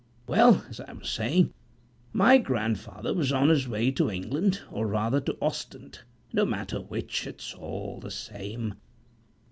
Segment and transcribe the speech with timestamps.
[0.25, 1.53] Well, as I was saying,
[2.11, 5.99] my grandfather was on his way to England, or rather to Ostend
[6.33, 8.73] no matter which, it's all the same.